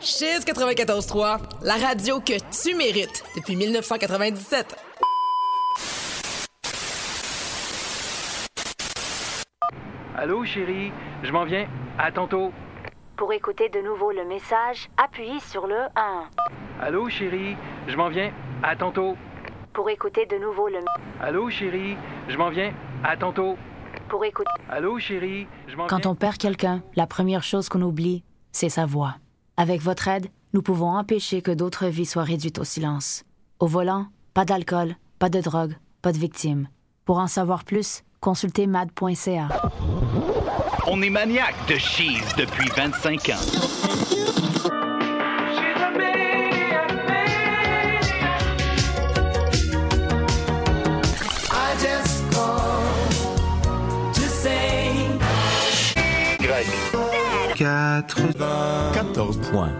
Cheese 0.00 0.44
94.3, 0.46 1.38
la 1.62 1.74
radio 1.74 2.20
que 2.20 2.38
tu 2.62 2.74
mérites 2.76 3.24
depuis 3.36 3.56
1997. 3.56 4.76
Allô, 10.16 10.44
chérie, 10.44 10.92
je 11.22 11.32
m'en 11.32 11.44
viens. 11.44 11.66
À 11.98 12.12
tantôt. 12.12 12.52
Pour 13.16 13.32
écouter 13.32 13.68
de 13.68 13.80
nouveau 13.80 14.12
le 14.12 14.24
message, 14.24 14.88
appuyez 14.96 15.40
sur 15.40 15.66
le 15.66 15.76
1. 15.96 16.24
Allô, 16.80 17.08
chérie, 17.08 17.56
je 17.88 17.96
m'en 17.96 18.08
viens. 18.08 18.32
À 18.62 18.76
tantôt. 18.76 19.16
Pour 19.72 19.90
écouter 19.90 20.26
de 20.26 20.36
nouveau 20.38 20.68
le... 20.68 20.78
Allô, 21.20 21.50
chérie, 21.50 21.96
je 22.28 22.36
m'en 22.36 22.50
viens. 22.50 22.72
À 23.04 23.16
tantôt. 23.16 23.56
Pour 24.08 24.24
écouter... 24.24 24.50
Allô, 24.68 24.98
chérie, 24.98 25.46
je 25.66 25.76
m'en 25.76 25.86
Quand 25.86 26.02
viens. 26.02 26.10
on 26.10 26.14
perd 26.14 26.36
quelqu'un, 26.36 26.82
la 26.96 27.06
première 27.06 27.42
chose 27.42 27.68
qu'on 27.68 27.82
oublie, 27.82 28.24
c'est 28.52 28.68
sa 28.68 28.86
voix. 28.86 29.16
Avec 29.60 29.82
votre 29.82 30.06
aide, 30.06 30.28
nous 30.54 30.62
pouvons 30.62 30.90
empêcher 30.90 31.42
que 31.42 31.50
d'autres 31.50 31.88
vies 31.88 32.06
soient 32.06 32.22
réduites 32.22 32.60
au 32.60 32.64
silence. 32.64 33.24
Au 33.58 33.66
volant, 33.66 34.06
pas 34.32 34.44
d'alcool, 34.44 34.94
pas 35.18 35.30
de 35.30 35.40
drogue, 35.40 35.74
pas 36.00 36.12
de 36.12 36.16
victimes. 36.16 36.68
Pour 37.04 37.18
en 37.18 37.26
savoir 37.26 37.64
plus, 37.64 38.04
consultez 38.20 38.68
mad.ca. 38.68 39.48
On 40.86 41.02
est 41.02 41.10
maniaque 41.10 41.56
de 41.68 41.74
cheese 41.74 42.36
depuis 42.36 42.68
25 42.68 43.30
ans. 43.30 44.47
Greg. 57.68 58.34
14 58.94 59.38
points. 59.50 59.72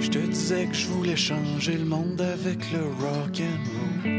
Je 0.00 0.08
te 0.08 0.18
disais 0.18 0.66
que 0.66 0.74
je 0.74 0.86
voulais 0.88 1.16
changer 1.16 1.76
le 1.76 1.84
monde 1.84 2.20
avec 2.20 2.58
le 2.72 2.80
rock 3.00 3.40
and 3.40 3.64
roll. 3.72 4.12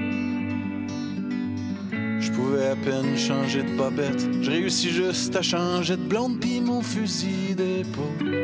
Je 2.20 2.32
pouvais 2.32 2.68
à 2.68 2.76
peine 2.76 3.18
changer 3.18 3.64
de 3.64 3.78
bobette. 3.78 4.28
Je 4.42 4.52
réussis 4.52 4.90
juste 4.90 5.36
à 5.36 5.42
changer 5.42 5.96
de 5.96 6.04
blonde 6.04 6.40
pis 6.40 6.60
mon 6.60 6.82
fusil 6.82 7.56
d'épaule. 7.56 8.36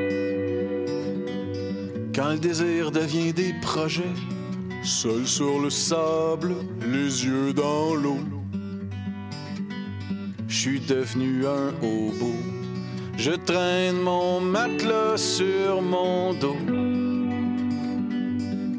Quand 2.16 2.30
le 2.30 2.38
désir 2.38 2.91
devient 2.91 3.33
des 3.33 3.53
projets, 3.61 4.16
seul 4.83 5.28
sur 5.28 5.59
le 5.59 5.69
sable, 5.69 6.56
les 6.81 7.25
yeux 7.25 7.53
dans 7.53 7.95
l'eau. 7.95 8.19
Je 10.54 10.59
suis 10.59 10.80
devenu 10.80 11.48
un 11.48 11.70
hobo. 11.82 12.36
Je 13.18 13.32
traîne 13.32 13.98
mon 13.98 14.40
matelas 14.40 15.18
sur 15.18 15.82
mon 15.82 16.36
dos. 16.36 16.56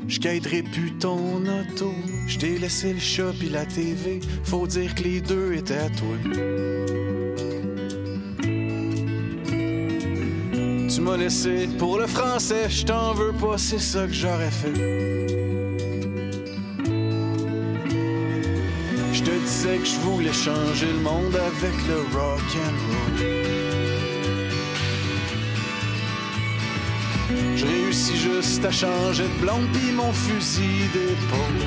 Je 0.07 0.21
plus 0.63 0.93
ton 1.01 1.43
auto. 1.43 1.93
Je 2.29 2.39
t'ai 2.39 2.59
laissé 2.59 2.93
le 2.93 3.01
chat 3.01 3.33
pis 3.41 3.49
la 3.49 3.67
TV. 3.67 4.21
Faut 4.45 4.69
dire 4.69 4.95
que 4.95 5.03
les 5.03 5.21
deux 5.21 5.55
étaient 5.55 5.75
à 5.75 5.91
toi. 5.91 6.17
Tu 10.89 11.01
m'as 11.01 11.17
laissé 11.17 11.69
pour 11.77 11.99
le 11.99 12.07
français. 12.07 12.71
Je 12.71 12.87
t'en 12.87 13.15
veux 13.15 13.33
pas, 13.33 13.59
c'est 13.59 13.81
ça 13.81 14.07
que 14.07 14.13
j'aurais 14.13 14.53
fait. 14.53 15.44
Je 19.25 19.31
te 19.31 19.37
disais 19.39 19.79
que 19.79 19.87
je 19.87 19.99
voulais 20.01 20.33
changer 20.35 20.93
le 20.93 21.01
monde 21.01 21.35
avec 21.35 21.73
le 21.89 22.01
rock 22.15 22.43
and 22.63 22.77
roll. 22.91 23.19
Je 27.57 27.65
réussis 27.65 28.19
juste 28.19 28.63
à 28.67 28.71
changer 28.71 29.23
de 29.23 29.41
blonde 29.41 29.67
pis 29.73 29.93
mon 29.93 30.13
fusil 30.13 30.91
d'épaule. 30.93 31.65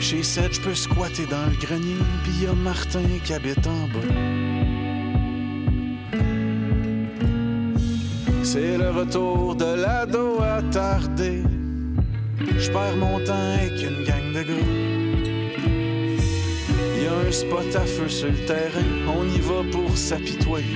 Chez 0.00 0.24
Seth, 0.24 0.54
je 0.54 0.60
peux 0.62 0.74
squatter 0.74 1.26
dans 1.26 1.46
le 1.46 1.56
grenier, 1.56 1.98
pis 2.24 2.42
y 2.42 2.46
a 2.48 2.52
Martin 2.52 3.04
qui 3.22 3.32
habite 3.32 3.64
en 3.64 3.86
bas. 3.92 4.00
C'est 8.42 8.76
le 8.76 8.90
retour 8.90 9.54
de 9.54 9.76
l'ado 9.76 10.40
attardé. 10.42 11.44
Je 12.40 12.70
perds 12.70 12.96
mon 12.96 13.18
temps 13.20 13.54
avec 13.54 13.82
une 13.82 14.04
gang 14.04 14.32
de 14.32 14.42
gars. 14.42 14.54
Y 17.02 17.06
a 17.06 17.28
un 17.28 17.32
spot 17.32 17.76
à 17.76 17.84
feu 17.84 18.08
sur 18.08 18.28
le 18.28 18.46
terrain, 18.46 18.84
on 19.08 19.24
y 19.26 19.40
va 19.40 19.62
pour 19.70 19.96
s'apitoyer. 19.96 20.66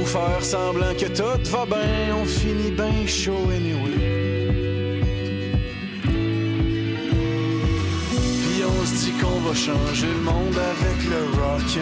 Ou 0.00 0.04
faire 0.04 0.44
semblant 0.44 0.94
que 0.94 1.06
tout 1.06 1.50
va 1.50 1.66
bien, 1.66 2.16
on 2.20 2.24
finit 2.24 2.70
bien 2.70 3.06
chaud 3.06 3.50
anyway. 3.50 3.98
Puis 8.10 8.62
on 8.64 8.86
se 8.86 9.04
dit 9.04 9.12
qu'on 9.20 9.40
va 9.40 9.54
changer 9.54 10.08
le 10.08 10.20
monde 10.20 10.56
avec 10.56 10.98
le 11.10 11.20
rock 11.40 11.78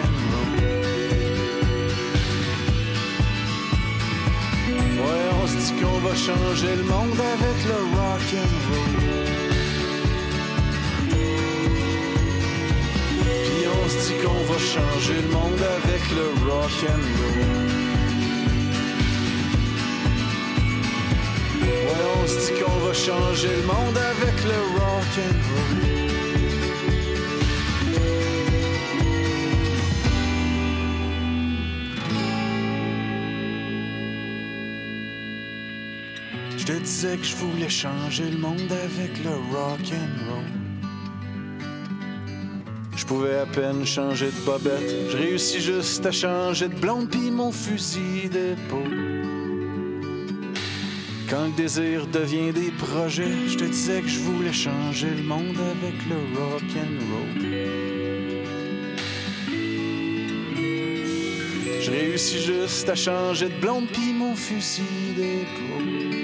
qu'on 5.81 5.99
va 5.99 6.15
changer 6.15 6.75
le 6.75 6.83
monde 6.83 7.19
avec 7.19 7.57
le 7.65 7.77
rock 7.95 8.27
and 8.41 8.55
roll. 8.69 8.95
Puis 13.45 13.63
on 13.67 13.89
se 13.89 13.97
dit 14.07 14.17
qu'on 14.23 14.43
va 14.51 14.59
changer 14.59 15.17
le 15.21 15.29
monde 15.29 15.63
avec 15.77 16.03
le 16.17 16.25
rock 16.47 16.77
and 16.93 17.05
roll. 17.19 17.71
Ouais, 21.61 22.03
on 22.21 22.27
se 22.27 22.37
dit 22.45 22.59
qu'on 22.59 22.79
va 22.85 22.93
changer 22.93 23.53
le 23.55 23.65
monde 23.65 23.97
avec 23.97 24.35
le 24.43 24.59
rock 24.79 25.13
and 25.17 25.39
roll. 25.49 26.00
Je 36.61 36.67
te 36.67 36.73
disais 36.73 37.17
que 37.17 37.23
je 37.23 37.35
voulais 37.37 37.69
changer 37.69 38.29
le 38.29 38.37
monde 38.37 38.71
avec 38.71 39.23
le 39.23 39.31
rock 39.51 39.79
and 39.81 40.29
roll. 40.29 40.45
Je 42.95 43.03
pouvais 43.03 43.39
à 43.39 43.47
peine 43.47 43.83
changer 43.83 44.27
de 44.27 44.45
bobette. 44.45 45.09
Je 45.09 45.17
réussis 45.17 45.59
juste 45.59 46.05
à 46.05 46.11
changer 46.11 46.67
de 46.67 46.75
blonde 46.75 47.15
mon 47.31 47.51
fusil 47.51 48.29
d'épaule. 48.29 49.25
Quand 51.27 51.45
le 51.47 51.55
désir 51.57 52.05
devient 52.05 52.53
des 52.53 52.69
projets, 52.69 53.47
je 53.47 53.57
te 53.57 53.63
disais 53.63 54.01
que 54.01 54.07
je 54.07 54.19
voulais 54.19 54.53
changer 54.53 55.09
le 55.09 55.23
monde 55.23 55.57
avec 55.57 55.95
le 56.07 56.17
rock 56.39 56.63
and 56.75 56.99
roll. 57.09 57.41
Je 61.81 61.89
réussis 61.89 62.43
juste 62.43 62.87
à 62.87 62.93
changer 62.93 63.49
de 63.49 63.59
blonde 63.59 63.87
mon 64.13 64.35
fusil 64.35 65.15
d'épaule. 65.17 66.20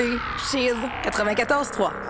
Écoutez 0.00 0.18
Cheese 0.50 0.76
94.3. 1.04 2.09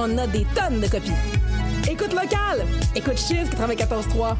on 0.00 0.16
a 0.16 0.26
des 0.26 0.46
tonnes 0.54 0.80
de 0.80 0.88
copies. 0.88 1.12
Écoute 1.90 2.12
locale, 2.12 2.64
écoute 2.94 3.18
Chiffre 3.18 3.50
94.3. 3.56 4.34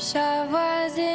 sa 0.00 0.46
voisine. 0.48 1.09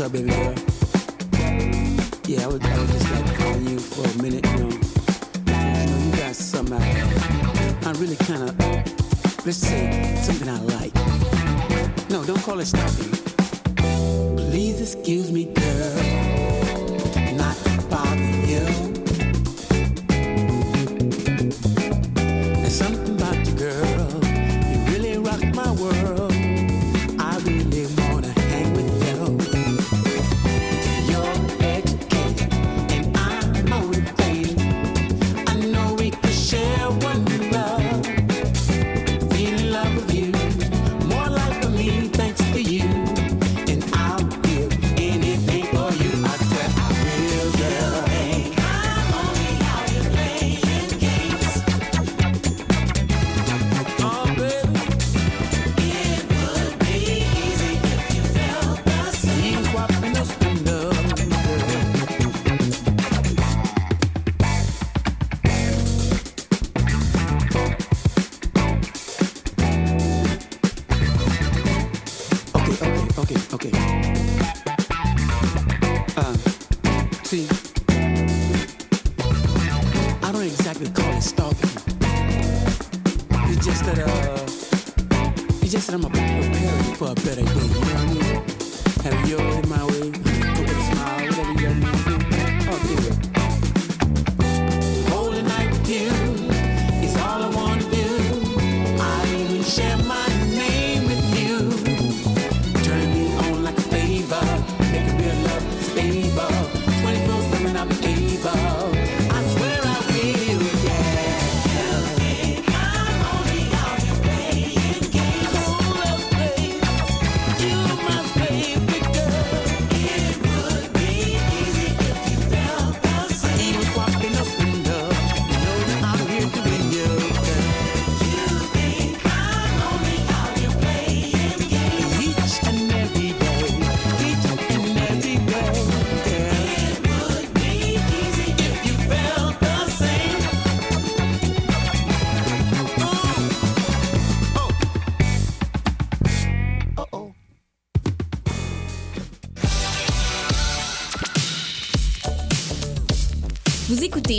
What's 0.00 0.06
up, 0.06 0.12
baby 0.12 0.30
girl? 0.30 0.54
Yeah, 2.26 2.44
I 2.44 2.46
would, 2.46 2.64
I 2.64 2.78
would 2.78 2.88
just 2.88 3.10
like 3.10 3.26
to 3.26 3.32
follow 3.32 3.58
you 3.58 3.78
for 3.78 4.08
a 4.08 4.22
minute, 4.22 4.46
you 4.46 4.56
know. 4.56 4.70
You 5.46 5.90
know, 5.90 5.98
you 6.06 6.16
got 6.16 6.34
something 6.34 6.80
I, 6.80 7.76
I 7.84 7.92
really 7.98 8.16
kind 8.16 8.48
of, 8.48 8.58
let's 9.44 9.58
say, 9.58 10.16
something 10.22 10.48
I 10.48 10.58
like. 10.60 10.94
No, 12.08 12.24
don't 12.24 12.42
call 12.42 12.60
it 12.60 12.66
stalking. 12.66 13.12
Please 14.36 14.80
excuse 14.80 15.30
me, 15.30 15.52
girl. 15.52 15.96
Not 17.36 17.56
bothering 17.90 18.48
you. 18.48 18.89
Better 87.14 87.49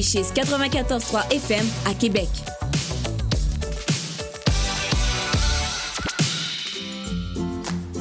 Chez 0.01 0.21
94.3 0.21 1.31
FM 1.31 1.65
à 1.85 1.93
Québec. 1.93 2.27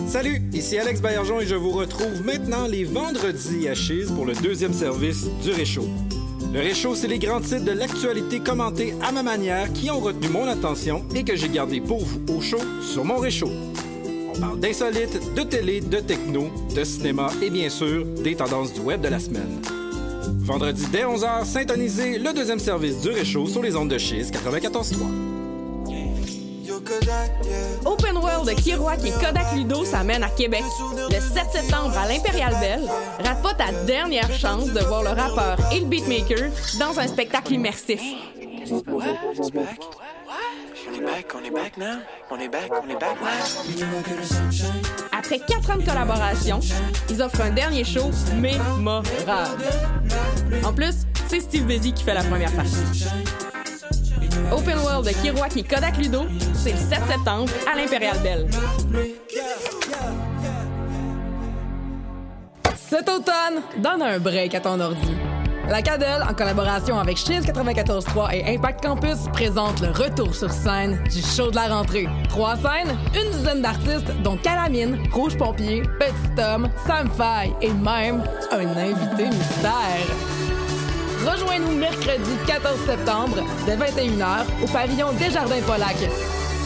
Salut, 0.07 0.41
ici 0.55 0.79
Alex 0.79 1.03
Baillargeon 1.03 1.41
et 1.41 1.47
je 1.47 1.55
vous 1.55 1.73
retrouve 1.73 2.25
maintenant 2.25 2.67
les 2.67 2.85
vendredis 2.85 3.69
à 3.69 3.75
Chise 3.75 4.11
pour 4.13 4.25
le 4.25 4.33
deuxième 4.35 4.73
service 4.73 5.27
du 5.43 5.51
Réchaud. 5.51 5.89
Le 6.55 6.61
Réchaud, 6.61 6.95
c'est 6.95 7.07
les 7.07 7.19
grands 7.19 7.41
titres 7.41 7.67
de 7.67 7.73
l'actualité 7.73 8.41
commentés 8.41 8.95
à 9.03 9.13
ma 9.13 9.23
manière 9.23 9.71
qui 9.75 9.91
ont 9.91 10.01
retenu 10.01 10.29
mon 10.29 10.47
attention 10.49 11.05
et 11.15 11.23
que 11.23 11.37
j'ai 11.37 11.51
gardé 11.51 11.83
pour 11.83 12.03
vous 12.03 12.21
au 12.35 12.41
chaud 12.41 12.63
sur 12.81 13.05
mon 13.05 13.19
Réchaud. 13.19 13.53
On 14.35 14.41
parle 14.41 14.59
d'insolites, 14.59 15.35
de 15.35 15.43
télé, 15.43 15.83
de 15.83 15.99
techno, 15.99 16.51
de 16.75 16.83
cinéma 16.83 17.31
et 17.43 17.51
bien 17.51 17.69
sûr 17.69 18.07
des 18.25 18.37
tendances 18.37 18.73
du 18.73 18.81
web 18.81 19.03
de 19.03 19.09
la 19.09 19.21
semaine. 19.21 19.61
Vendredi 20.39 20.87
dès 20.93 21.05
11h, 21.05 21.45
syntonisez 21.45 22.19
le 22.19 22.33
deuxième 22.33 22.59
service 22.59 23.01
du 23.01 23.11
Réchaud 23.11 23.47
sur 23.47 23.63
les 23.63 23.77
ondes 23.77 23.89
de 23.89 23.99
Chise 23.99 24.31
94.3. 24.31 24.97
Open 27.85 28.17
World 28.17 28.49
de 28.49 28.55
Kiroak 28.55 28.99
et 29.05 29.11
Kodak 29.11 29.55
Ludo 29.55 29.85
s'amène 29.85 30.23
à 30.23 30.29
Québec. 30.29 30.63
Le 31.11 31.21
7 31.21 31.51
septembre 31.53 31.97
à 31.97 32.09
l'Impérial 32.09 32.55
Belle, 32.61 32.89
rate 33.25 33.43
pas 33.43 33.55
ta 33.55 33.73
dernière 33.85 34.31
chance 34.33 34.67
de 34.67 34.81
voir 34.81 35.03
le 35.03 35.11
rappeur 35.11 35.57
et 35.73 35.81
le 35.81 35.87
beatmaker 35.87 36.51
dans 36.79 36.99
un 36.99 37.07
spectacle 37.07 37.55
immersif. 37.55 38.01
Après 45.13 45.39
quatre 45.39 45.71
ans 45.71 45.77
de 45.77 45.85
collaboration, 45.85 46.61
ils 47.09 47.23
offrent 47.23 47.43
un 47.43 47.51
dernier 47.51 47.85
show 47.85 48.11
mémorable. 48.37 49.63
En 50.65 50.73
plus, 50.73 51.07
c'est 51.29 51.41
Steve 51.41 51.65
Busy 51.65 51.93
qui 51.93 52.05
fait 52.05 52.15
la 52.15 52.25
première 52.25 52.53
partie. 52.53 53.07
Open 54.53 54.79
World 54.79 55.07
de 55.07 55.13
Kiroak 55.23 55.57
et 55.57 55.63
Kodak 55.63 55.97
Ludo, 55.99 56.23
c'est 56.55 56.73
le 56.73 56.79
7 56.79 56.99
septembre 57.09 57.51
à 57.73 57.77
l'Impérial 57.77 58.19
Belle. 58.19 58.47
Cet 62.77 63.09
automne, 63.09 63.63
donne 63.79 64.03
un 64.03 64.19
break 64.19 64.55
à 64.55 64.61
ton 64.61 64.81
ordi. 64.81 65.15
La 65.69 65.83
Cadelle, 65.83 66.23
en 66.29 66.35
collaboration 66.35 66.99
avec 66.99 67.17
Chiz 67.17 67.45
94.3 67.47 68.35
et 68.35 68.57
Impact 68.57 68.83
Campus, 68.83 69.29
présente 69.33 69.81
le 69.81 69.89
retour 69.89 70.35
sur 70.35 70.51
scène 70.51 71.01
du 71.05 71.23
show 71.23 71.51
de 71.51 71.57
la 71.57 71.69
rentrée. 71.69 72.09
Trois 72.29 72.57
scènes, 72.57 72.97
une 73.15 73.31
dizaine 73.31 73.63
d'artistes, 73.63 74.11
dont 74.23 74.37
Calamine, 74.37 74.99
Rouge 75.13 75.37
Pompier, 75.37 75.83
Petit 76.01 76.35
Tom, 76.37 76.69
Sam 76.87 77.09
Faye 77.17 77.55
et 77.63 77.73
même 77.73 78.23
un 78.51 78.77
invité 78.77 79.25
mystère. 79.27 80.07
Rejoins-nous 81.25 81.77
mercredi 81.77 82.31
14 82.47 82.79
septembre, 82.87 83.37
dès 83.67 83.77
21h, 83.77 84.65
au 84.65 84.67
pavillon 84.67 85.13
Desjardins 85.13 85.61
Polac. 85.67 85.97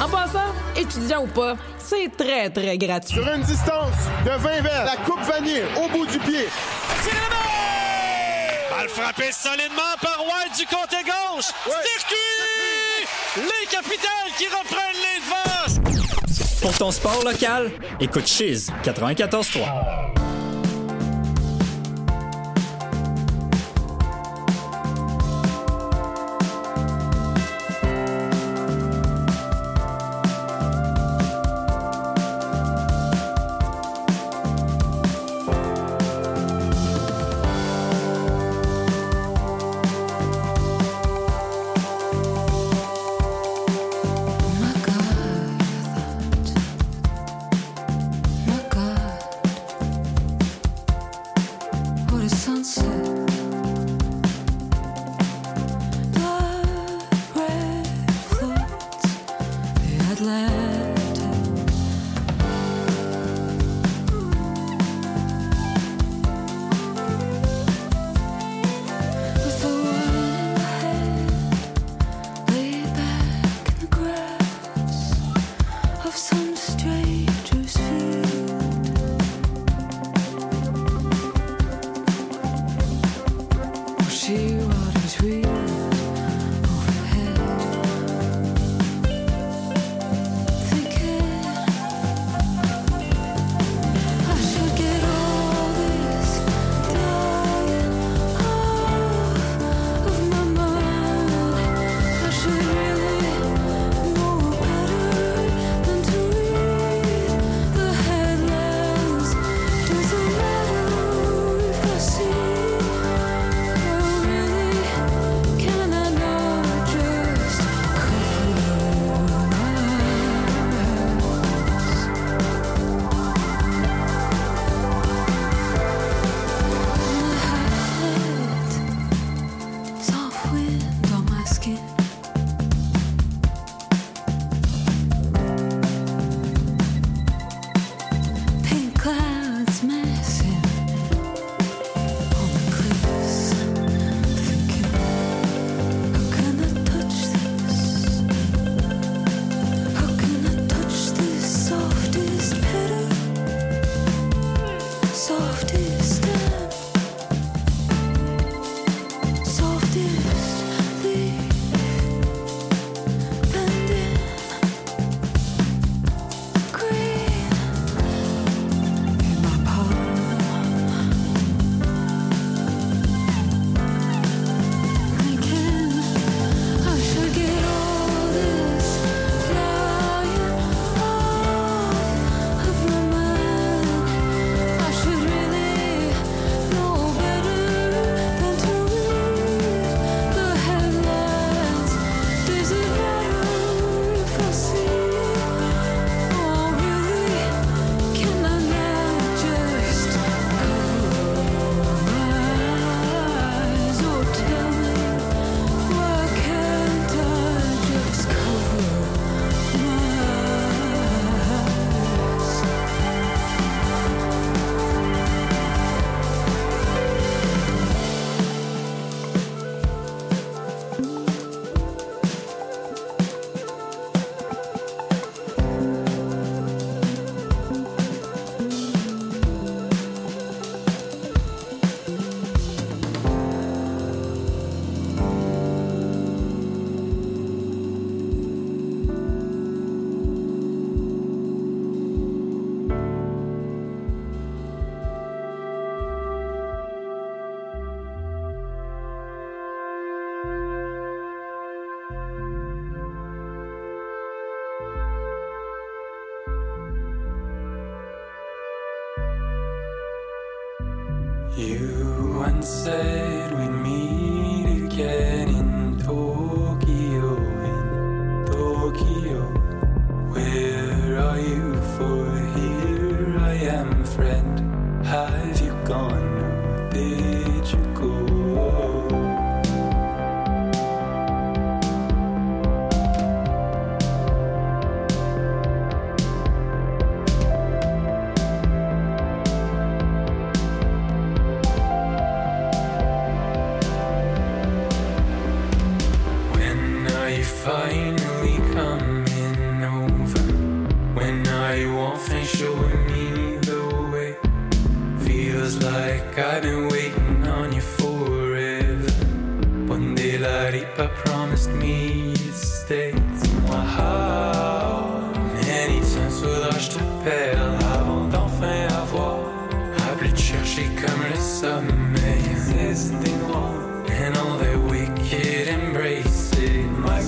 En 0.03 0.09
passant, 0.09 0.53
étudiant 0.77 1.25
ou 1.25 1.27
pas, 1.27 1.57
c'est 1.79 2.11
très, 2.17 2.49
très 2.51 2.79
gratuit. 2.79 3.15
Sur 3.15 3.29
une 3.35 3.43
distance 3.43 4.09
de 4.25 4.31
20 4.31 4.39
verres, 4.63 4.87
la 4.87 4.97
coupe 5.05 5.23
vanille 5.23 5.63
au 5.77 5.89
bout 5.89 6.07
du 6.07 6.19
pied. 6.19 6.47
Balle 8.85 8.91
frappée 8.91 9.33
solidement 9.33 9.97
par 10.03 10.19
White 10.21 10.59
du 10.59 10.67
côté 10.67 10.97
gauche. 11.05 11.47
Circuit! 11.65 13.07
Les 13.37 13.67
capitales 13.67 14.31
qui 14.37 14.47
reprennent 14.47 15.01
les 15.01 15.21
devants. 15.21 16.61
Pour 16.61 16.77
ton 16.77 16.91
sport 16.91 17.25
local, 17.25 17.71
écoute 17.99 18.27
Chiz 18.27 18.71
94.3. 18.85 20.34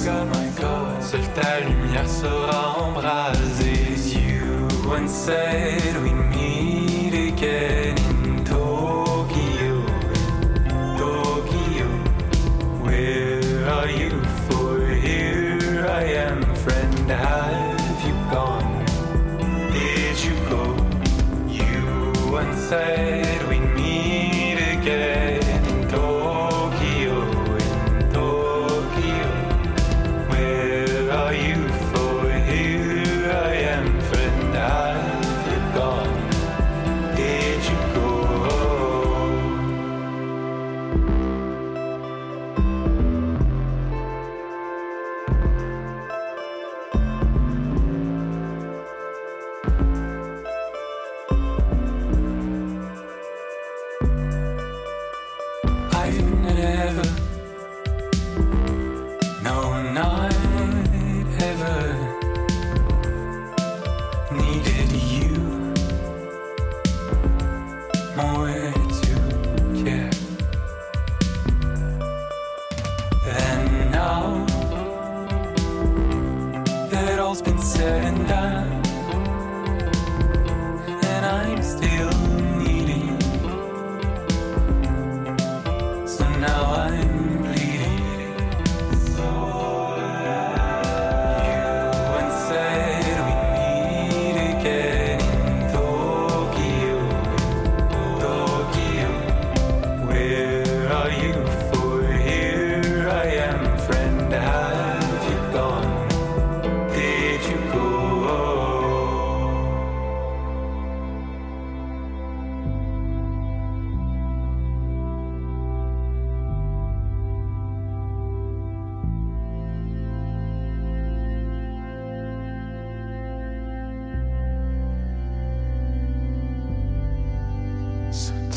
comme 0.07 0.33
un 0.33 0.51
corps. 0.61 1.03
Seule 1.03 1.29
ta 1.35 1.61
lumière 1.61 2.09
sera 2.09 2.79
embrasée. 2.79 3.75
You 4.15 4.69
once 4.89 5.13
said 5.13 5.97
we 6.03 6.13
meet 6.13 7.15
again 7.33 7.97
in 8.25 8.45
Tokyo. 8.45 9.75
Tokyo, 10.97 11.89
where 12.85 13.69
are 13.77 13.91
you? 13.91 14.13
For 14.49 14.79
here 15.07 15.87
I 15.89 16.05
am, 16.27 16.41
friend. 16.55 17.11
Have 17.11 18.01
you 18.07 18.15
gone? 18.31 18.85
Did 19.73 20.17
you 20.25 20.37
go? 20.49 20.63
You 21.49 22.31
once 22.31 22.59
said. 22.69 23.06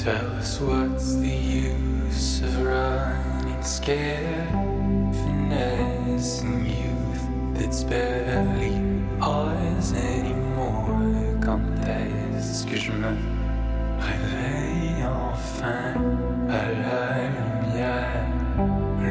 Tell 0.10 0.32
us 0.38 0.60
what's 0.60 1.18
the 1.18 1.30
use 1.30 2.42
of 2.42 2.66
running 2.66 3.62
scared? 3.62 4.50
Finessing 5.22 6.66
youth 6.66 7.26
that's 7.54 7.84
barely 7.84 8.74
ours 9.22 9.94
anymore? 9.94 10.98
Quand 11.46 11.62
est-ce 11.86 12.66
que 12.66 12.76
je 12.76 12.92
me 12.92 13.14
réveille 14.00 15.06
enfin 15.06 15.94
à 16.50 16.72
la 16.84 17.30
lumière? 17.36 18.26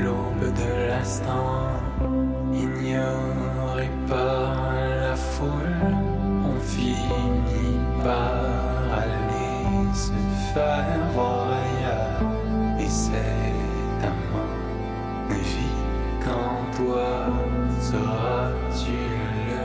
L'aube 0.03 0.53
de 0.53 0.89
l'instant, 0.89 1.78
Et 12.81 12.89
c'est 12.89 13.13
à 14.03 14.11
mon 14.33 15.35
avis 15.35 15.75
qu'en 16.25 16.77
toi 16.77 17.09
sauras-tu 17.81 18.93
le 19.47 19.61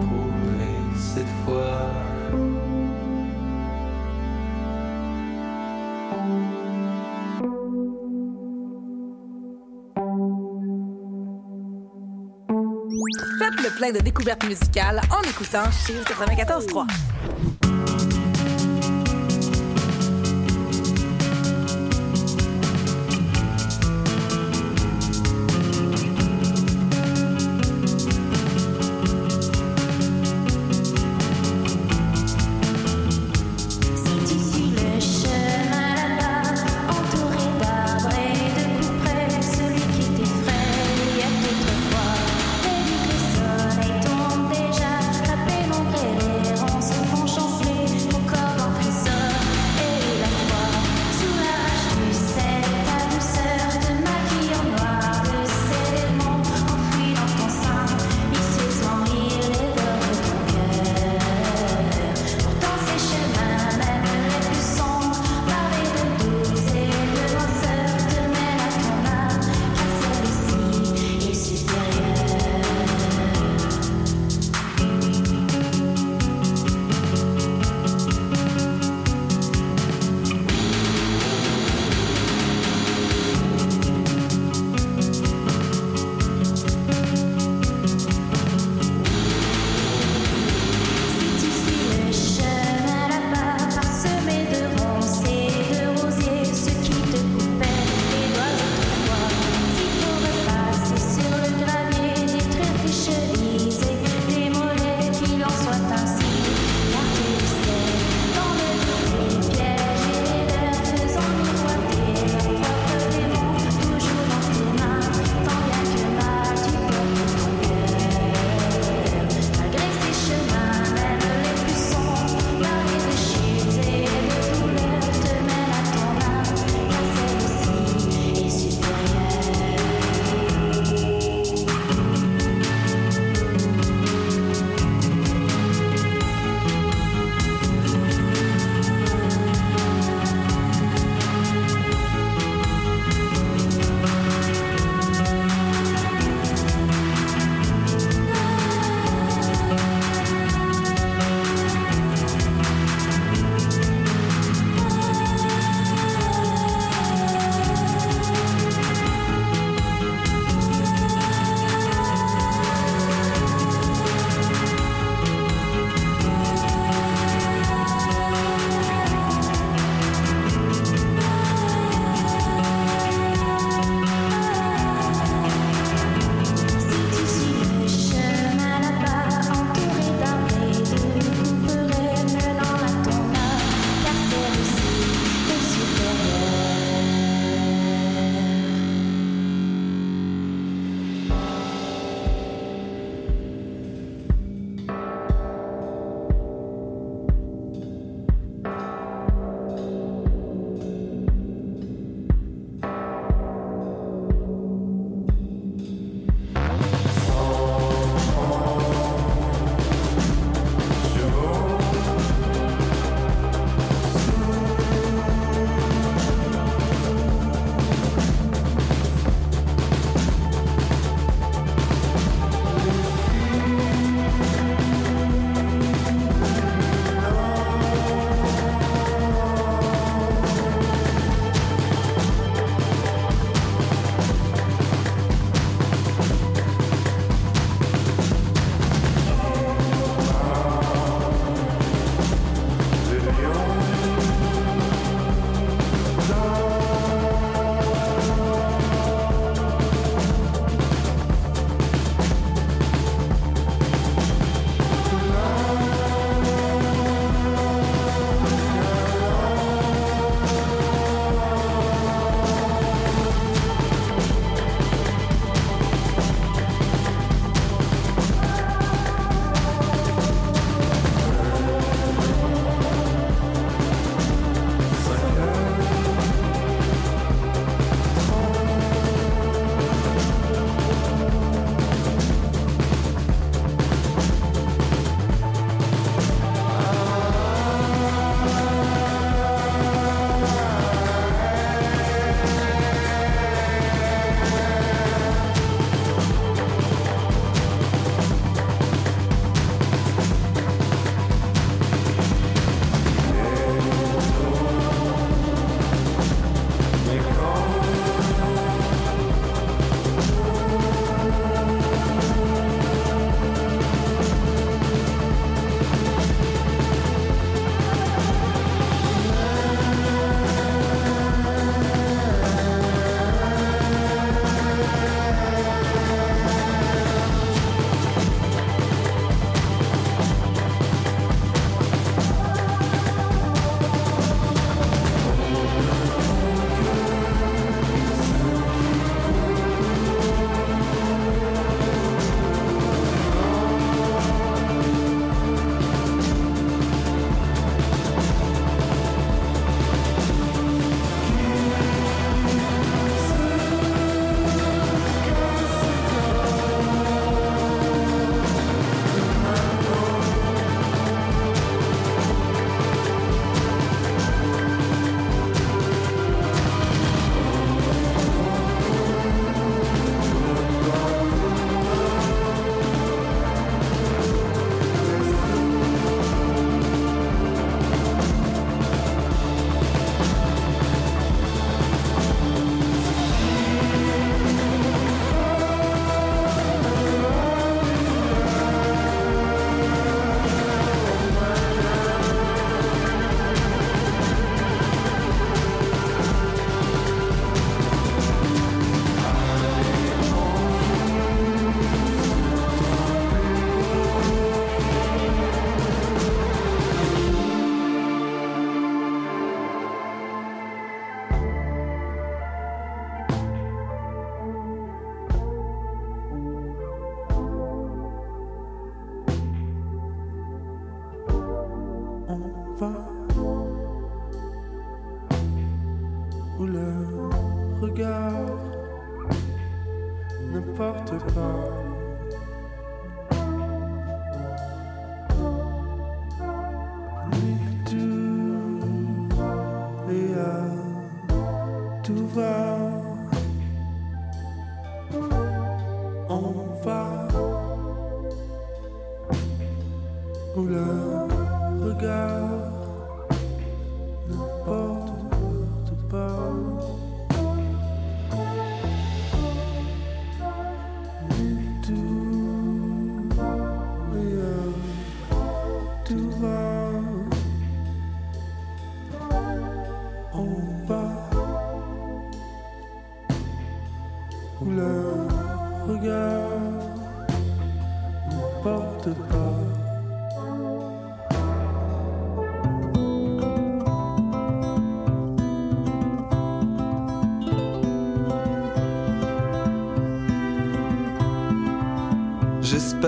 trouver 0.00 0.76
cette 0.96 1.34
fois? 1.44 1.80
Faites 13.38 13.60
le 13.62 13.76
plein 13.76 13.92
de 13.92 14.00
découvertes 14.00 14.44
musicales 14.44 15.00
en 15.10 15.22
écoutant 15.28 15.70
Cheese 15.70 16.04
94.3. 16.04 17.57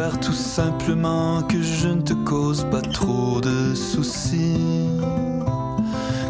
J'espère 0.01 0.21
tout 0.21 0.33
simplement 0.33 1.43
que 1.43 1.61
je 1.61 1.89
ne 1.89 2.01
te 2.01 2.15
cause 2.15 2.65
pas 2.71 2.81
trop 2.81 3.39
de 3.43 3.75
soucis. 3.75 4.57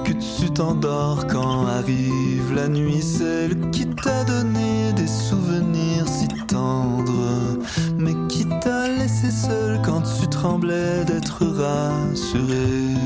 Que 0.04 0.10
tu 0.10 0.50
t'endors 0.50 1.28
quand 1.28 1.68
arrive 1.68 2.52
la 2.52 2.66
nuit, 2.66 3.00
celle 3.00 3.70
qui 3.70 3.86
t'a 3.86 4.24
donné 4.24 4.92
des 4.94 5.06
souvenirs 5.06 6.08
si 6.08 6.26
tendres, 6.48 7.60
mais 7.96 8.14
qui 8.28 8.44
t'a 8.60 8.88
laissé 8.88 9.30
seul 9.30 9.80
quand 9.84 10.02
tu 10.02 10.26
tremblais 10.26 11.04
d'être 11.04 11.46
rassuré. 11.46 12.96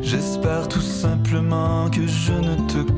J'espère 0.00 0.68
tout 0.68 0.80
simplement 0.80 1.90
que 1.90 2.06
je 2.06 2.32
ne 2.34 2.54
te 2.68 2.92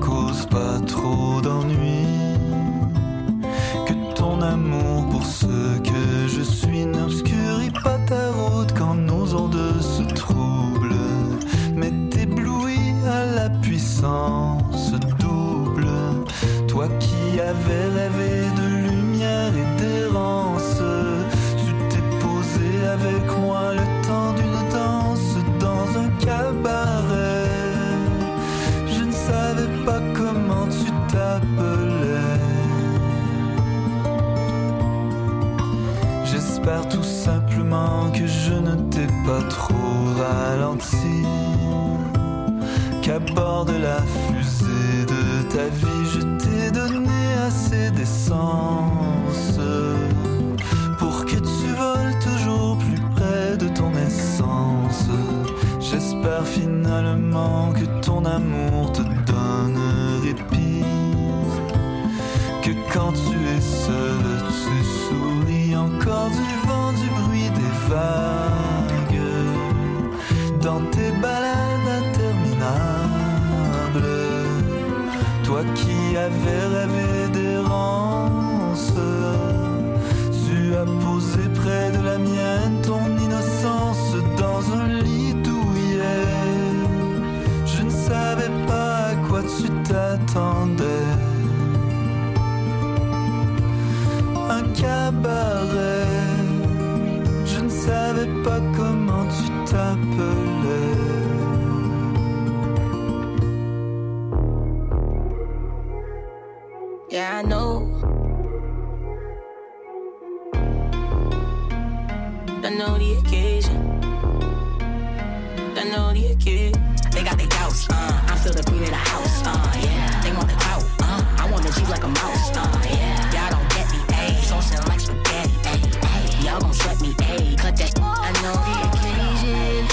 I 115.80 115.84
know 115.84 116.12
the 116.12 116.26
occasion. 116.32 116.76
They 117.10 117.24
got 117.24 117.38
their 117.38 117.46
doubts, 117.46 117.88
uh. 117.88 118.20
I'm 118.28 118.36
still 118.36 118.52
the 118.52 118.62
queen 118.64 118.82
of 118.82 118.90
the 118.90 118.96
house, 118.96 119.40
uh. 119.46 119.80
Yeah. 119.80 120.20
They 120.20 120.30
want 120.36 120.48
the 120.50 120.54
clout, 120.56 120.84
uh. 121.00 121.24
I 121.40 121.50
want 121.50 121.64
the 121.64 121.72
G 121.72 121.80
like 121.86 122.04
a 122.04 122.08
mouse, 122.08 122.52
uh. 122.52 122.68
Yeah. 122.84 123.32
Y'all 123.32 123.56
don't 123.56 123.68
get 123.72 123.88
me, 123.88 123.98
ayy. 124.12 124.44
Like 124.88 125.00
spaghetti, 125.00 125.88
ayy. 126.04 126.44
Y'all 126.44 126.60
gon' 126.60 126.74
sweat 126.74 127.00
me, 127.00 127.14
ayy. 127.24 127.56
Cut 127.56 127.78
that. 127.78 127.98
I 127.98 128.30
know 128.44 128.52
the 128.60 128.74
occasion. 128.92 129.88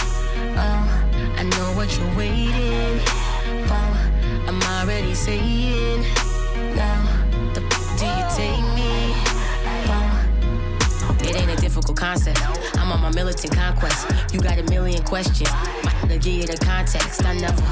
Uh, 0.60 0.84
I 1.40 1.44
know 1.56 1.72
what 1.80 1.88
you're 1.96 2.16
waiting 2.20 3.00
for. 3.72 3.88
I'm 4.52 4.62
already 4.76 5.14
saying 5.14 6.04
now. 6.76 7.00
The 7.54 7.62
do 7.96 8.06
you 8.12 8.26
take 8.36 8.60
me? 8.76 9.16
for? 9.88 11.24
It 11.24 11.36
ain't 11.38 11.58
a 11.58 11.62
difficult 11.62 11.96
concept. 11.96 12.44
On 12.98 13.04
my 13.04 13.12
militant 13.12 13.54
conquest. 13.54 14.08
You 14.34 14.40
got 14.42 14.58
a 14.58 14.64
million 14.64 15.04
questions. 15.04 15.50
To 16.02 16.18
give 16.20 16.26
you 16.26 16.48
the 16.48 16.58
context. 16.66 17.24
I 17.24 17.34
never, 17.34 17.64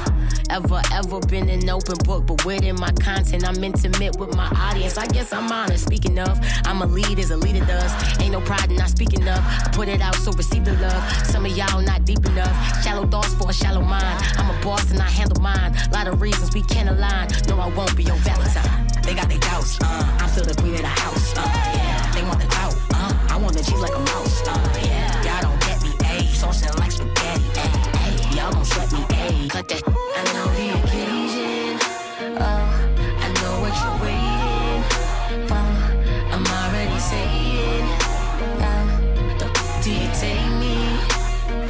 ever, 0.50 0.80
ever 0.92 1.18
been 1.26 1.48
an 1.48 1.68
open 1.68 1.98
book, 2.04 2.26
but 2.26 2.44
within 2.44 2.76
my 2.76 2.92
content, 2.92 3.42
I'm 3.46 3.62
intimate 3.64 4.16
with 4.20 4.36
my 4.36 4.46
audience. 4.54 4.96
I 4.96 5.06
guess 5.06 5.32
I'm 5.32 5.50
honest. 5.50 5.84
Speaking 5.84 6.16
of, 6.20 6.38
I'm 6.64 6.80
a 6.80 6.86
lead 6.86 7.18
as 7.18 7.32
a 7.32 7.36
leader 7.36 7.64
does. 7.66 7.90
Ain't 8.20 8.32
no 8.32 8.40
pride 8.40 8.70
in 8.70 8.76
not 8.76 8.90
speaking 8.90 9.26
up. 9.26 9.42
I 9.42 9.68
put 9.72 9.88
it 9.88 10.00
out, 10.00 10.14
so 10.14 10.30
receive 10.32 10.64
the 10.64 10.74
love. 10.74 11.02
Some 11.26 11.44
of 11.44 11.56
y'all 11.56 11.82
not 11.82 12.04
deep 12.04 12.24
enough. 12.24 12.84
Shallow 12.84 13.06
thoughts 13.06 13.34
for 13.34 13.50
a 13.50 13.52
shallow 13.52 13.82
mind. 13.82 14.22
I'm 14.38 14.48
a 14.48 14.62
boss 14.62 14.92
and 14.92 15.00
I 15.00 15.10
handle 15.10 15.42
mine. 15.42 15.74
Lot 15.92 16.06
of 16.06 16.20
reasons 16.20 16.54
we 16.54 16.62
can't 16.62 16.88
align. 16.88 17.28
No, 17.48 17.58
I 17.58 17.68
won't 17.74 17.96
be 17.96 18.04
your 18.04 18.16
Valentine. 18.16 18.86
They 19.02 19.14
got 19.14 19.28
their 19.28 19.38
doubts. 19.38 19.78
Uh, 19.82 20.18
I'm 20.20 20.28
still 20.28 20.44
the 20.44 20.54
queen 20.54 20.74
of 20.74 20.82
the 20.82 20.86
house. 20.86 21.36
Uh, 21.36 21.42
yeah. 21.74 22.12
They 22.12 22.22
want 22.22 22.40
the 22.40 22.46
clout. 22.46 22.74
Uh, 22.94 23.34
I 23.34 23.36
want 23.36 23.56
the 23.56 23.62
cheese 23.64 23.80
like 23.80 23.94
a 23.94 24.00
mouse. 24.00 24.46
Uh, 24.46 24.80
yeah. 24.82 25.05
Ayy. 26.62 26.78
Like 26.80 26.92
spaghetti, 26.92 27.48
ayy. 27.58 28.36
Y'all 28.36 28.52
gon' 28.52 28.64
sweat 28.64 28.92
me, 28.92 29.00
ayy. 29.16 29.48
Cut 29.50 29.68
that. 29.68 29.82
I 29.86 30.22
know 30.34 30.46
the 30.58 30.66
occasion. 30.78 31.78
Oh, 32.38 32.44
I 33.24 33.28
know 33.40 33.54
what 33.62 33.74
you're 33.80 33.98
waiting 34.04 34.82
for. 35.48 35.66
I'm 36.34 36.46
already 36.46 36.98
saying. 36.98 37.86
Now, 38.58 39.38
the 39.38 39.46
f- 39.46 39.84
do 39.84 39.90
you 39.92 40.08
take 40.20 40.50
me 40.62 40.76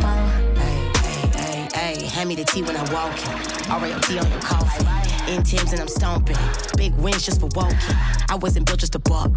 for? 0.01 0.19
Hey, 0.61 0.79
hey, 1.03 1.23
hey, 1.37 1.69
hey. 1.75 2.07
Hand 2.07 2.29
me 2.29 2.35
the 2.35 2.45
tea 2.45 2.63
when 2.63 2.77
I 2.77 2.83
walk 2.93 3.13
in. 3.13 3.37
Oreo 3.71 4.01
tea 4.07 4.19
on 4.19 4.31
your 4.31 4.41
coffee. 4.41 4.87
In 5.33 5.43
Tim's 5.43 5.73
and 5.73 5.81
I'm 5.81 5.89
stomping. 5.89 6.37
Big 6.77 6.95
wins 6.95 7.25
just 7.27 7.41
for 7.41 7.49
walking. 7.55 7.97
I 8.29 8.37
wasn't 8.37 8.67
built 8.67 8.79
just 8.79 8.93
to 8.93 9.01
walk. 9.11 9.33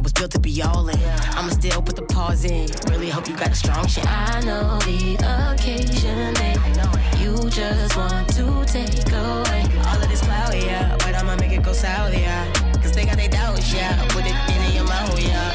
I 0.00 0.02
was 0.02 0.14
built 0.14 0.30
to 0.30 0.38
be 0.38 0.62
all 0.62 0.88
in. 0.88 0.98
I'ma 1.36 1.50
still 1.50 1.82
put 1.82 1.94
the 1.94 2.00
pause 2.00 2.46
in. 2.46 2.70
Really 2.88 3.10
hope 3.10 3.28
you 3.28 3.36
got 3.36 3.50
a 3.50 3.54
strong 3.54 3.86
shit. 3.86 4.06
I 4.08 4.40
know 4.40 4.78
the 4.78 5.20
occasion, 5.52 6.32
ain't 6.40 7.20
you 7.20 7.36
just 7.50 7.98
want 7.98 8.26
to 8.32 8.64
take 8.64 9.12
away 9.12 9.62
all 9.84 10.00
of 10.00 10.08
this 10.08 10.22
cloud, 10.22 10.54
yeah. 10.54 10.96
But 11.00 11.16
I'ma 11.16 11.36
make 11.36 11.52
it 11.52 11.62
go 11.62 11.74
south, 11.74 12.16
yeah. 12.16 12.50
Cause 12.80 12.92
they 12.92 13.04
got 13.04 13.18
their 13.18 13.28
doubts, 13.28 13.74
yeah. 13.74 13.92
Put 14.08 14.24
it 14.24 14.32
in 14.48 14.74
your 14.74 14.84
mouth, 14.84 15.20
yeah. 15.20 15.52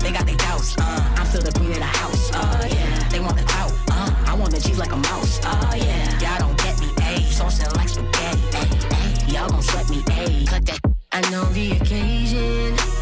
They 0.00 0.12
got 0.12 0.24
their 0.24 0.36
doubts, 0.36 0.74
uh. 0.78 1.14
I'm 1.18 1.26
still 1.26 1.42
the 1.42 1.52
queen 1.52 1.72
of 1.72 1.76
the 1.76 1.92
house, 2.00 2.32
uh, 2.32 2.68
yeah. 2.72 3.08
They 3.10 3.20
want 3.20 3.36
the 3.36 3.44
out, 3.52 3.72
uh. 3.90 4.30
I 4.30 4.34
want 4.34 4.54
the 4.54 4.60
G's 4.60 4.78
like 4.78 4.92
a 4.92 4.96
mouse, 4.96 5.44
uh, 5.44 5.74
yeah. 5.76 6.18
Y'all 6.20 6.38
don't 6.38 6.56
get 6.56 6.80
me, 6.80 6.86
ayy. 7.04 7.28
Saucing 7.28 7.76
like 7.76 7.90
spaghetti, 7.90 8.40
ayy, 8.56 8.80
ayy. 8.96 9.34
Y'all 9.34 9.50
gon' 9.50 9.60
sweat 9.60 9.90
me, 9.90 10.00
ayy. 10.04 10.48
Cut 10.48 10.64
that. 10.64 10.80
I 11.12 11.20
know 11.30 11.44
the 11.52 11.72
occasion. 11.72 12.99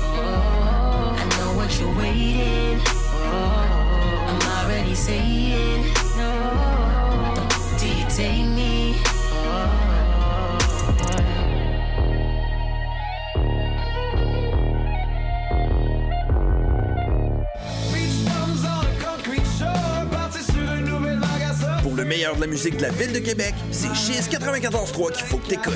Musique 22.48 22.76
de 22.78 22.82
la 22.82 22.90
ville 22.90 23.12
de 23.12 23.18
Québec, 23.18 23.54
c'est 23.70 23.94
Chiz 23.94 24.28
94.3 24.28 25.12
qu'il 25.12 25.26
faut 25.26 25.36
que 25.38 25.48
t'écoutes. 25.48 25.74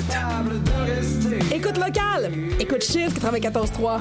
Écoute 1.53 1.77
local. 1.77 2.31
Écoute 2.59 2.83
Chiz 2.83 3.13
94.3. 3.13 3.99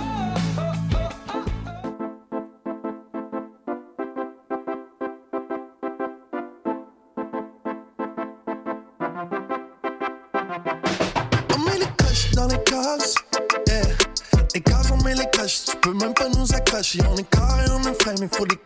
On 11.55 11.59
met 11.59 11.79
les 11.79 11.87
coches 11.99 12.31
dans 12.33 12.47
les 12.47 12.62
cases. 12.64 13.14
Yeah. 13.68 13.83
Les 14.55 14.61
cases, 14.61 14.91
on 14.91 15.03
met 15.05 15.14
les 15.14 15.27
coches. 15.37 15.64
Tu 15.66 15.77
peux 15.77 15.93
même 15.93 16.14
pas 16.14 16.29
nous 16.29 16.53
accrocher. 16.55 17.01
On 17.11 17.16
est 17.16 17.29
carré, 17.29 17.64
on 17.70 17.81
est 17.89 18.03
frame. 18.03 18.16
Il 18.20 18.29
faut 18.35 18.47
des 18.47 18.57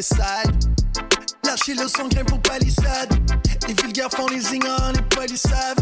les 0.00 0.02
sides. 0.02 0.64
Lâchez 1.44 1.74
le 1.74 1.86
son, 1.86 2.08
grimpe 2.08 2.28
pour 2.28 2.40
palissade. 2.40 3.12
Les 3.68 3.74
vulgaires 3.74 4.10
font 4.10 4.26
les 4.28 4.54
ignorants, 4.54 4.92
les 4.94 5.02
polis 5.14 5.42
savent. 5.42 5.76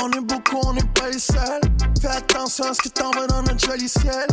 On 0.00 0.10
est 0.12 0.20
beaucoup, 0.20 0.60
on 0.64 0.74
n'est 0.74 0.90
pas 0.94 1.08
les 1.10 1.18
seuls. 1.18 1.60
Fais 2.00 2.08
attention 2.08 2.66
à 2.66 2.74
ce 2.74 2.82
que 2.82 2.88
t'envoies 2.88 3.26
dans 3.26 3.42
notre 3.42 3.58
joli 3.58 3.88
ciel. 3.88 4.28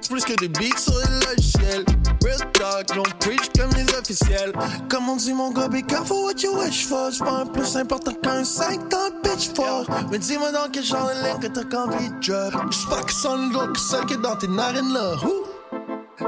C'est 0.00 0.10
plus 0.10 0.24
que 0.24 0.34
des 0.40 0.48
beats 0.48 0.76
sur 0.76 0.94
le 0.94 1.30
logiciel. 1.30 1.84
Real 2.24 2.52
talk, 2.52 2.96
l'on 2.96 3.04
preach 3.20 3.48
comme 3.56 3.70
les 3.76 3.86
officiels. 3.94 4.52
Comme 4.88 5.08
on 5.08 5.14
dit 5.14 5.32
mon 5.32 5.52
gars, 5.52 5.68
be 5.68 5.86
careful 5.86 6.24
what 6.24 6.42
you 6.42 6.52
wish 6.58 6.86
for. 6.86 7.10
Pas 7.16 7.42
un 7.42 7.46
plus 7.46 7.76
important 7.76 8.14
qu'un 8.14 8.42
5 8.42 8.88
dans 8.88 9.04
le 9.04 9.20
pitchfork. 9.22 9.88
Mais 10.10 10.18
dis-moi 10.18 10.50
dans 10.50 10.68
quel 10.72 10.82
genre 10.82 11.08
de 11.08 11.28
ligne 11.28 11.38
que 11.40 11.46
t'as 11.46 11.64
qu'envie 11.64 12.10
de 12.10 12.50
drop. 12.50 12.72
J'suis 12.72 13.04
que 13.06 13.12
sans 13.12 13.36
look, 13.36 13.78
celle 13.78 14.04
qui 14.06 14.14
est 14.14 14.16
dans 14.16 14.34
tes 14.34 14.48
narines 14.48 14.92
là. 14.92 15.14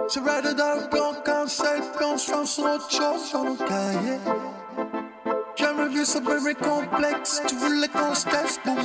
C'est 0.08 0.20
ride 0.20 0.60
or 0.60 0.88
puis 0.90 1.00
on 2.28 2.32
cancel, 2.32 2.32
puis 2.32 2.34
on 2.34 2.46
se 2.46 2.50
lance 2.50 2.50
sur 2.50 2.64
autre 2.64 2.90
chose 2.90 3.24
sur 3.24 3.44
nos 3.44 3.54
cahiers. 3.54 4.20
Jamais 5.56 5.88
vu 5.88 6.04
ça 6.04 6.20
bébé 6.20 6.54
complexe, 6.54 7.42
tu 7.46 7.54
voulais 7.56 7.88
qu'on 7.88 8.14
se 8.14 8.24
teste 8.24 8.60
pour. 8.62 8.76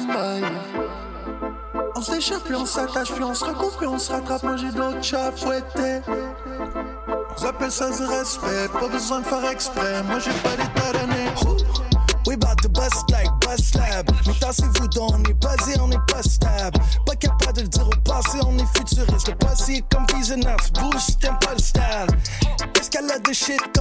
On 1.96 2.00
déchire, 2.00 2.42
puis 2.42 2.56
on 2.56 2.66
s'attache, 2.66 3.12
puis 3.12 3.24
on 3.24 3.34
se 3.34 3.46
recoupe, 3.46 3.78
puis 3.78 3.88
on 3.88 3.98
se 3.98 4.12
rattrape. 4.12 4.44
Moi 4.44 4.58
j'ai 4.58 4.72
d'autres 4.72 5.04
chats 5.04 5.32
fouettés. 5.32 6.02
J'appelle 7.42 7.72
ça 7.72 7.90
du 7.90 8.06
respect, 8.06 8.68
pas 8.74 8.88
besoin 8.88 9.20
de 9.22 9.26
faire 9.26 9.52
exprès. 9.52 10.04
Moi 10.04 10.20
j'ai 10.20 10.32
pas 10.32 10.56
d'état 10.56 10.94
d'année. 10.94 11.30
Shit 23.48 23.77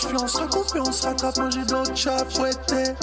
s'attache, 0.00 0.06
puis 0.06 0.22
on 0.22 0.28
se 0.28 0.38
recoupe, 0.38 0.70
puis 0.70 0.80
on 0.80 0.92
se 0.92 1.06
rattrape. 1.06 1.36
Moi 1.38 1.50
j'ai 1.50 1.64
d'autres 1.64 1.96
chats 1.96 2.24
fouettés. 2.30 2.94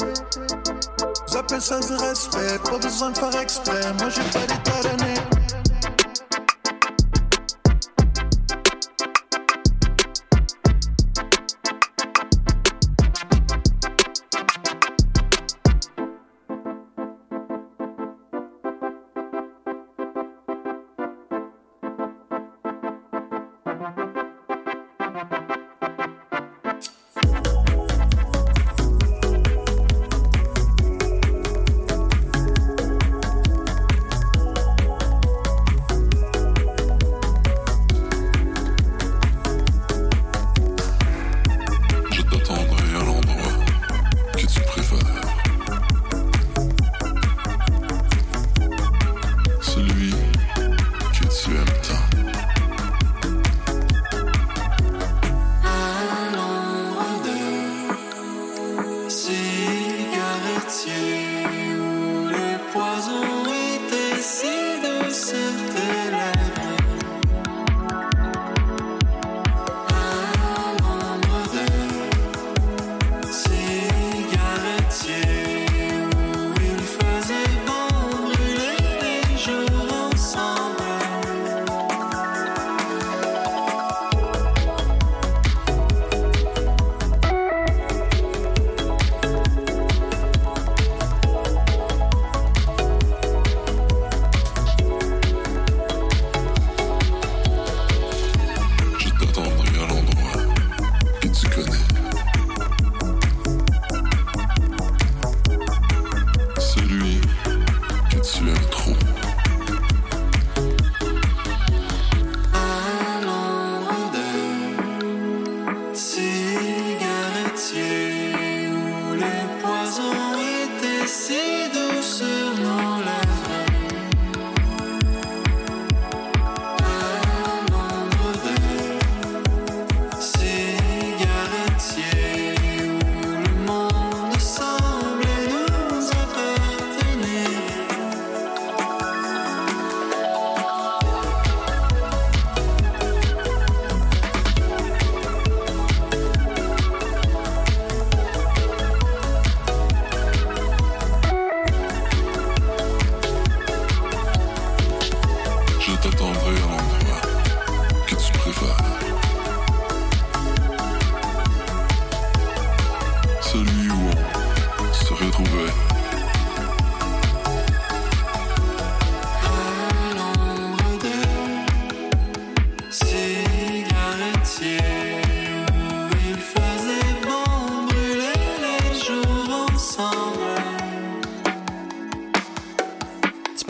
J'appelle 1.32 1.62
ça 1.62 1.80
du 1.80 1.93
respect, 1.93 2.60
pas 2.64 2.78
besoin 2.78 3.12
de 3.12 3.18
faire 3.18 3.41
exprès. 3.41 3.93
Moi 4.00 4.10
j'ai 4.10 4.24
pas 4.24 4.45
d'état 4.45 4.82
d'année. 4.84 5.37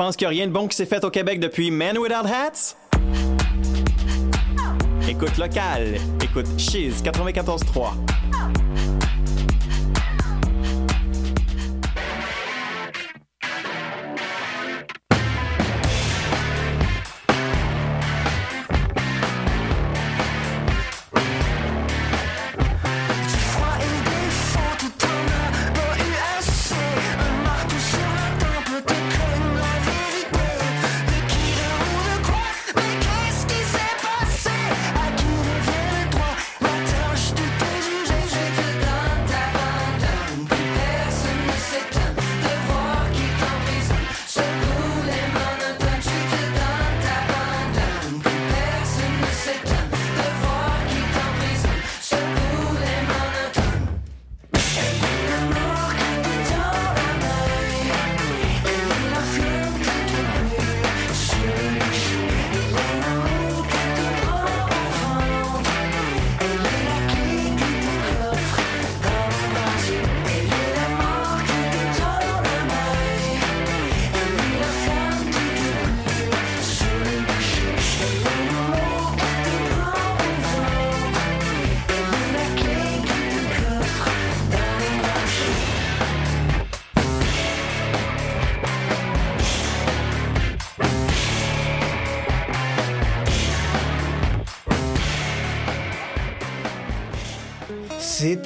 Penses 0.08 0.16
qu'il 0.16 0.28
rien 0.30 0.48
de 0.48 0.54
bon 0.54 0.70
qui 0.70 0.78
s'est 0.78 0.86
fait 0.86 1.04
au 1.04 1.10
Québec 1.10 1.38
depuis 1.42 1.70
Men 1.70 1.98
Without 1.98 2.26
Hats? 2.26 2.78
Écoute 5.06 5.38
local. 5.38 5.98
Écoute 6.24 6.48
Chiz 6.58 7.04
94.3. 7.04 8.67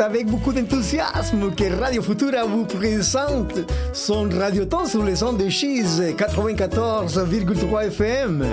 avec 0.02 0.26
beaucoup 0.28 0.52
d'enthousiasme 0.52 1.54
que 1.54 1.80
Radio 1.80 2.02
Futura 2.02 2.46
vous 2.46 2.66
présente 2.66 3.60
son 3.94 4.28
radioton 4.30 4.86
sur 4.86 5.04
les 5.04 5.22
ondes 5.22 5.38
de 5.38 5.48
Chise 5.48 6.02
94,3 6.18 7.88
FM. 7.88 8.46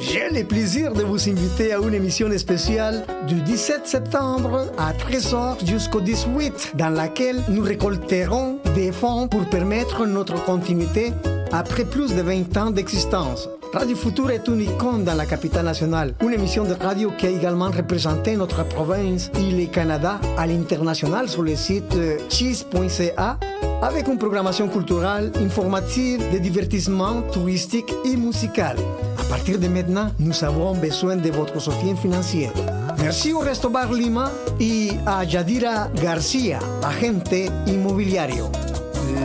J'ai 0.00 0.30
le 0.30 0.44
plaisir 0.44 0.92
de 0.92 1.02
vous 1.02 1.28
inviter 1.28 1.72
à 1.72 1.78
une 1.78 1.94
émission 1.94 2.28
spéciale 2.36 3.04
du 3.28 3.40
17 3.42 3.86
septembre 3.86 4.72
à 4.76 4.92
13h 4.92 5.64
jusqu'au 5.64 6.00
18, 6.00 6.72
dans 6.74 6.90
laquelle 6.90 7.40
nous 7.48 7.62
récolterons 7.62 8.58
des 8.74 8.90
fonds 8.90 9.28
pour 9.28 9.48
permettre 9.48 10.04
notre 10.06 10.42
continuité 10.44 11.12
après 11.52 11.84
plus 11.84 12.14
de 12.14 12.22
20 12.22 12.56
ans 12.56 12.70
d'existence. 12.70 13.48
Radio 13.74 13.96
Futura 13.96 14.34
est 14.34 14.46
une 14.48 14.60
icône 14.60 15.02
dans 15.02 15.14
la 15.14 15.24
capitale 15.24 15.64
nationale, 15.64 16.14
une 16.20 16.34
émission 16.34 16.64
de 16.64 16.74
radio 16.74 17.10
qui 17.16 17.26
a 17.26 17.30
également 17.30 17.70
représenté 17.70 18.36
notre 18.36 18.64
province 18.68 19.30
et 19.34 19.50
le 19.50 19.66
Canada 19.66 20.20
à 20.36 20.46
l'international 20.46 21.26
sur 21.26 21.42
le 21.42 21.56
site 21.56 21.96
cheese.ca 22.28 23.38
avec 23.80 24.08
une 24.08 24.18
programmation 24.18 24.68
culturelle, 24.68 25.32
informative, 25.36 26.20
de 26.32 26.38
divertissement, 26.38 27.22
touristique 27.32 27.92
et 28.04 28.14
musical. 28.14 28.76
À 29.18 29.24
partir 29.24 29.58
de 29.58 29.68
maintenant, 29.68 30.10
nous 30.18 30.44
avons 30.44 30.74
besoin 30.74 31.16
de 31.16 31.30
votre 31.30 31.58
soutien 31.58 31.96
financier. 31.96 32.50
Merci 32.98 33.32
au 33.32 33.38
Resto 33.38 33.70
Bar 33.70 33.90
Lima 33.90 34.30
et 34.60 34.90
à 35.06 35.24
Yadira 35.24 35.88
Garcia, 35.96 36.58
agente 36.82 37.34
immobiliario. 37.66 38.50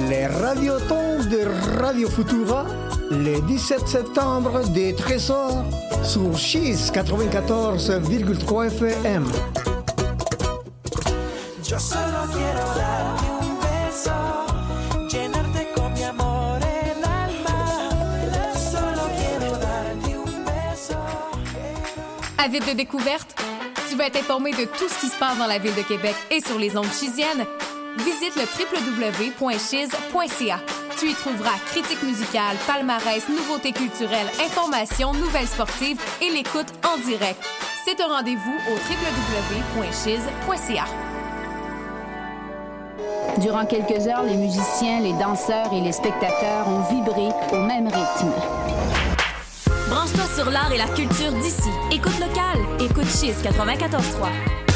Les 0.09 0.27
radiotons 0.27 1.23
de 1.29 1.45
Radio 1.81 2.09
Futura, 2.09 2.65
le 3.11 3.41
17 3.41 3.87
septembre 3.87 4.61
de 4.69 4.93
13h 4.93 5.65
sur 6.03 6.37
6 6.37 6.91
94,3 6.93 8.67
FM. 8.67 9.25
Yo 11.63 11.79
solo 11.79 12.01
quiero 12.31 12.63
darte 12.75 13.25
un 13.41 13.59
beso, 13.59 14.11
llenarte 15.09 15.67
con 15.75 15.91
mi 15.91 16.03
amor 16.03 16.59
el 16.61 17.03
alma. 17.03 17.89
Solo 18.53 19.09
quiero 19.17 19.57
darte 19.57 20.17
un 20.17 20.45
beso. 20.45 20.97
Avide 22.37 22.65
de 22.65 22.73
découverte? 22.75 23.35
Tu 23.89 23.95
veux 23.95 24.05
être 24.05 24.17
informé 24.19 24.51
de 24.51 24.65
tout 24.65 24.87
ce 24.87 24.99
qui 25.01 25.07
se 25.07 25.17
passe 25.17 25.37
dans 25.37 25.47
la 25.47 25.57
ville 25.57 25.75
de 25.75 25.81
Québec 25.81 26.15
et 26.31 26.39
sur 26.39 26.57
les 26.57 26.77
ondes 26.77 26.93
chisiennes? 26.93 27.45
Visite 27.97 28.35
le 28.35 28.43
www.chise.ca. 28.43 30.59
Tu 30.99 31.09
y 31.09 31.13
trouveras 31.13 31.57
critiques 31.67 32.01
musicales, 32.03 32.57
palmarès, 32.65 33.27
nouveautés 33.29 33.71
culturelles, 33.71 34.27
informations, 34.43 35.13
nouvelles 35.13 35.47
sportives 35.47 35.99
et 36.21 36.31
l'écoute 36.31 36.67
en 36.87 36.97
direct. 36.97 37.39
C'est 37.85 38.01
un 38.01 38.07
rendez-vous 38.07 38.57
au 38.69 39.75
www.chise.ca. 39.75 40.85
Durant 43.39 43.65
quelques 43.65 44.07
heures, 44.07 44.23
les 44.23 44.35
musiciens, 44.35 44.99
les 44.99 45.13
danseurs 45.13 45.71
et 45.71 45.81
les 45.81 45.91
spectateurs 45.91 46.67
ont 46.67 46.81
vibré 46.91 47.29
au 47.51 47.57
même 47.57 47.87
rythme. 47.87 48.31
Branche-toi 49.89 50.23
sur 50.35 50.49
l'art 50.49 50.71
et 50.71 50.77
la 50.77 50.87
culture 50.87 51.31
d'ici. 51.33 51.69
Écoute 51.91 52.19
local. 52.19 52.57
Écoute 52.79 53.05
Chiz 53.05 53.35
94.3. 53.43 54.66